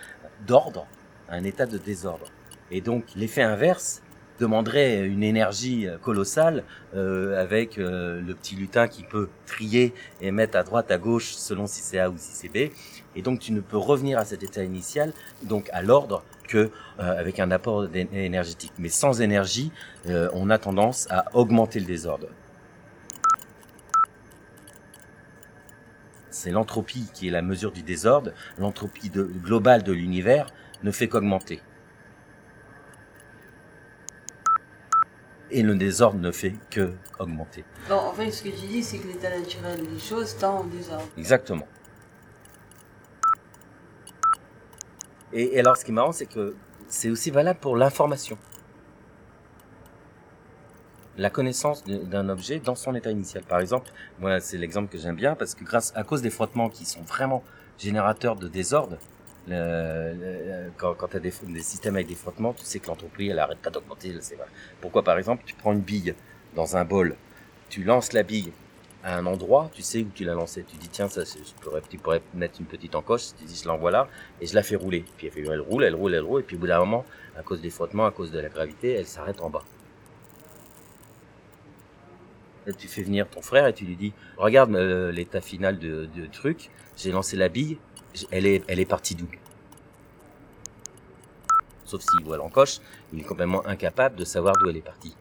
d'ordre 0.46 0.86
à 1.28 1.36
un 1.36 1.44
état 1.44 1.66
de 1.66 1.78
désordre. 1.78 2.28
Et 2.72 2.82
donc 2.82 3.06
l'effet 3.16 3.44
inverse 3.44 4.02
demanderait 4.40 5.06
une 5.06 5.24
énergie 5.24 5.88
colossale 6.02 6.64
euh, 6.96 7.42
avec 7.42 7.78
euh, 7.78 8.22
le 8.22 8.34
petit 8.34 8.56
lutin 8.56 8.88
qui 8.88 9.04
peut 9.04 9.30
trier 9.46 9.94
et 10.22 10.32
mettre 10.32 10.58
à 10.58 10.64
droite, 10.64 10.92
à 10.92 10.98
gauche 10.98 11.34
selon 11.34 11.68
si 11.68 11.82
c'est 11.82 12.00
A 12.00 12.10
ou 12.10 12.16
si 12.18 12.32
c'est 12.34 12.50
B. 12.50 12.72
Et 13.16 13.22
donc 13.22 13.40
tu 13.40 13.52
ne 13.52 13.62
peux 13.62 13.78
revenir 13.78 14.18
à 14.18 14.26
cet 14.26 14.44
état 14.44 14.64
initial, 14.64 15.14
donc 15.44 15.70
à 15.72 15.82
l'ordre, 15.82 16.24
que 16.48 16.72
euh, 17.00 17.20
avec 17.20 17.40
un 17.40 17.52
apport 17.52 17.88
énergétique. 17.96 18.74
Mais 18.78 18.90
sans 18.90 19.22
énergie, 19.22 19.72
euh, 20.08 20.30
on 20.34 20.50
a 20.50 20.58
tendance 20.58 21.08
à 21.10 21.26
augmenter 21.34 21.80
le 21.80 21.86
désordre. 21.86 22.28
C'est 26.30 26.52
l'entropie 26.52 27.08
qui 27.14 27.28
est 27.28 27.32
la 27.32 27.42
mesure 27.42 27.72
du 27.72 27.84
désordre. 27.84 28.32
L'entropie 28.58 29.10
globale 29.10 29.84
de 29.84 29.94
l'univers 29.94 30.48
ne 30.84 30.92
fait 30.92 31.08
qu'augmenter. 31.08 31.62
Et 35.54 35.62
le 35.62 35.76
désordre 35.76 36.20
ne 36.20 36.32
fait 36.32 36.54
que 36.70 36.94
augmenter. 37.20 37.64
Bon, 37.88 37.96
en 37.96 38.14
fait, 38.14 38.32
ce 38.32 38.44
que 38.44 38.50
tu 38.50 38.66
dis, 38.68 38.84
c'est 38.84 38.98
que 38.98 39.08
l'état 39.08 39.30
naturel 39.30 39.88
des 39.88 40.00
choses 40.00 40.36
tend 40.38 40.62
au 40.62 40.66
désordre. 40.66 41.08
Exactement. 41.18 41.68
Et, 45.32 45.56
et 45.56 45.60
alors, 45.60 45.78
ce 45.78 45.86
qui 45.86 45.92
est 45.92 45.94
marrant, 45.94 46.12
c'est 46.12 46.26
que 46.26 46.56
c'est 46.88 47.10
aussi 47.10 47.32
valable 47.32 47.60
pour 47.60 47.78
l'information. 47.78 48.38
La 51.18 51.30
connaissance 51.30 51.84
d'un 51.84 52.30
objet 52.30 52.60
dans 52.60 52.76
son 52.76 52.96
état 52.96 53.12
initial. 53.12 53.44
Par 53.44 53.60
exemple, 53.60 53.92
moi, 54.20 54.40
c'est 54.40 54.58
l'exemple 54.58 54.92
que 54.92 54.98
j'aime 54.98 55.16
bien 55.16 55.36
parce 55.36 55.54
que 55.54 55.64
grâce 55.64 55.94
à 55.96 56.04
cause 56.04 56.24
des 56.24 56.32
frottements 56.32 56.70
qui 56.70 56.86
sont 56.86 57.04
vraiment 57.04 57.44
générateurs 57.78 58.36
de 58.36 58.48
désordre, 58.48 58.98
le, 59.48 60.14
le, 60.14 60.72
quand, 60.78 60.94
quand 60.94 61.08
tu 61.08 61.18
as 61.18 61.20
des, 61.20 61.34
des, 61.48 61.62
systèmes 61.62 61.96
avec 61.96 62.08
des 62.08 62.16
frottements, 62.16 62.54
tu 62.54 62.64
sais 62.64 62.80
que 62.80 62.88
l'entropie, 62.88 63.28
elle 63.28 63.40
arrête 63.40 63.60
pas 63.60 63.70
d'augmenter. 63.70 64.16
Pourquoi, 64.80 65.04
par 65.04 65.18
exemple, 65.18 65.44
tu 65.46 65.54
prends 65.54 65.74
une 65.74 65.82
bille 65.82 66.16
dans 66.56 66.78
un 66.78 66.86
bol, 66.86 67.16
tu 67.70 67.84
lances 67.84 68.14
la 68.14 68.24
bille 68.24 68.52
à 69.04 69.18
un 69.18 69.26
endroit, 69.26 69.70
tu 69.74 69.82
sais 69.82 70.02
où 70.02 70.10
tu 70.14 70.24
l'as 70.24 70.34
lancée. 70.34 70.64
Tu 70.64 70.78
dis, 70.78 70.88
tiens, 70.88 71.10
ça, 71.10 71.24
je 71.26 71.62
pourrais, 71.62 71.82
tu 71.90 71.98
pourrais 71.98 72.22
mettre 72.34 72.62
une 72.62 72.66
petite 72.66 72.96
encoche, 72.96 73.36
tu 73.38 73.44
dis, 73.44 73.60
je 73.62 73.68
l'envoie 73.68 73.92
là, 73.92 74.08
et 74.40 74.48
je 74.48 74.56
la 74.56 74.64
fais 74.64 74.78
rouler. 74.78 75.04
Puis 75.18 75.28
elle, 75.28 75.34
fait, 75.34 75.42
elle 75.42 75.60
roule, 75.60 75.84
elle 75.84 75.96
roule, 75.96 76.14
elle 76.14 76.24
roule, 76.24 76.42
et 76.42 76.44
puis 76.44 76.56
au 76.56 76.60
bout 76.60 76.68
d'un 76.68 76.80
moment, 76.80 77.06
à 77.38 77.44
cause 77.44 77.62
des 77.62 77.70
frottements, 77.70 78.06
à 78.06 78.12
cause 78.12 78.32
de 78.32 78.40
la 78.40 78.50
gravité, 78.50 78.94
elle 78.94 79.06
s'arrête 79.06 79.42
en 79.42 79.50
bas. 79.50 79.64
Tu 82.78 82.88
fais 82.88 83.04
venir 83.04 83.28
ton 83.30 83.42
frère 83.42 83.68
et 83.68 83.74
tu 83.74 83.84
lui 83.84 83.98
dis, 83.98 84.14
regarde 84.38 84.74
euh, 84.74 85.12
l'état 85.12 85.42
final 85.42 85.80
de, 85.80 86.08
de 86.16 86.26
truc, 86.28 86.70
j'ai 86.96 87.12
lancé 87.12 87.36
la 87.36 87.50
bille, 87.50 87.78
elle 88.32 88.46
est, 88.46 88.64
elle 88.68 88.80
est 88.80 88.86
partie 88.86 89.16
d'où? 89.16 89.28
Sauf 91.86 92.02
s'il 92.02 92.26
voit 92.26 92.38
l'encoche, 92.38 92.80
il 93.12 93.20
est 93.20 93.24
complètement 93.24 93.66
incapable 93.66 94.16
de 94.16 94.26
savoir 94.26 94.56
d'où 94.58 94.70
elle 94.70 94.78
est 94.78 94.82
partie. 94.82 95.16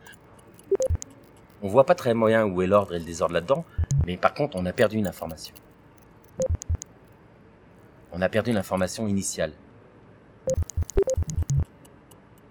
On 1.62 1.68
voit 1.68 1.86
pas 1.86 1.94
très 1.94 2.14
moyen 2.14 2.44
où 2.44 2.62
est 2.62 2.66
l'ordre 2.66 2.94
et 2.94 2.98
le 2.98 3.04
désordre 3.04 3.34
là-dedans, 3.34 3.64
mais 4.06 4.16
par 4.16 4.34
contre, 4.34 4.56
on 4.56 4.66
a 4.66 4.72
perdu 4.72 4.96
une 4.96 5.06
information. 5.06 5.54
On 8.12 8.20
a 8.20 8.28
perdu 8.28 8.52
l'information 8.52 9.06
initiale. 9.06 9.52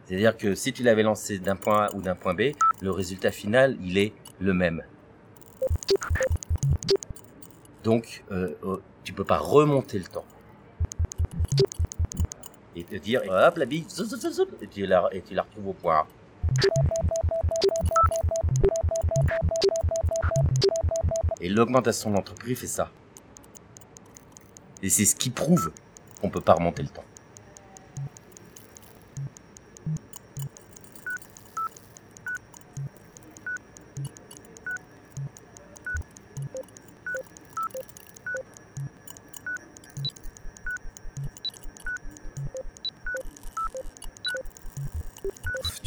C'est-à-dire 0.05 0.35
que 0.37 0.55
si 0.55 0.73
tu 0.73 0.83
l'avais 0.83 1.03
lancé 1.03 1.39
d'un 1.39 1.55
point 1.55 1.85
A 1.85 1.95
ou 1.95 2.01
d'un 2.01 2.15
point 2.15 2.33
B, 2.33 2.51
le 2.81 2.91
résultat 2.91 3.31
final, 3.31 3.77
il 3.81 3.97
est 3.97 4.13
le 4.39 4.53
même. 4.53 4.83
Donc, 7.83 8.23
euh, 8.31 8.53
tu 9.03 9.13
peux 9.13 9.23
pas 9.23 9.37
remonter 9.37 9.97
le 9.97 10.05
temps 10.05 10.25
et 12.75 12.83
te 12.83 12.95
dire 12.95 13.21
hop 13.27 13.57
la 13.57 13.65
bille 13.65 13.85
et 14.61 14.67
tu 14.67 14.85
la, 14.85 15.09
et 15.11 15.21
tu 15.21 15.33
la 15.33 15.43
retrouves 15.43 15.67
au 15.69 15.73
point. 15.73 16.05
Et 21.41 21.49
l'augmentation 21.49 22.11
de 22.11 22.15
l'entreprise 22.15 22.59
fait 22.59 22.67
ça. 22.67 22.91
Et 24.83 24.89
c'est 24.89 25.05
ce 25.05 25.15
qui 25.15 25.29
prouve 25.29 25.71
qu'on 26.21 26.29
peut 26.29 26.41
pas 26.41 26.53
remonter 26.53 26.83
le 26.83 26.89
temps. 26.89 27.03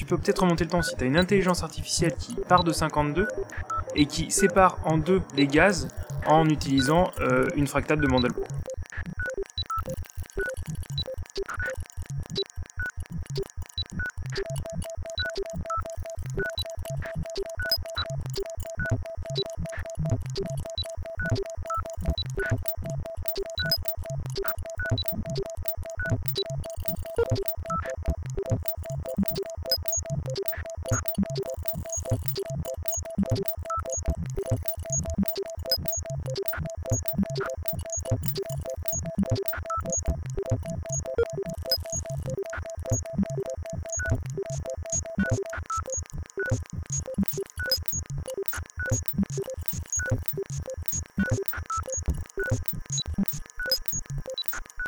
tu 0.05 0.11
peux 0.11 0.19
peut-être 0.19 0.41
remonter 0.41 0.65
le 0.65 0.71
temps 0.71 0.83
si 0.83 0.95
tu 0.95 1.03
as 1.03 1.07
une 1.07 1.17
intelligence 1.17 1.63
artificielle 1.63 2.15
qui 2.19 2.35
part 2.35 2.63
de 2.63 2.73
52 2.73 3.27
et 3.95 4.05
qui 4.05 4.31
sépare 4.31 4.77
en 4.85 4.99
deux 4.99 5.23
les 5.35 5.47
gaz 5.47 5.89
en 6.27 6.47
utilisant 6.47 7.11
euh, 7.21 7.49
une 7.57 7.67
fractale 7.67 8.01
de 8.01 8.07
Mandelbrot. 8.07 8.45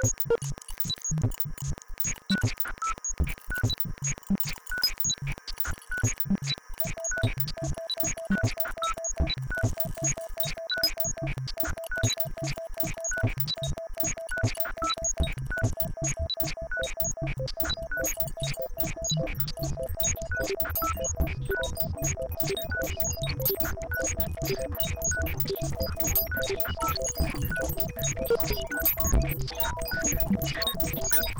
you 0.03 0.66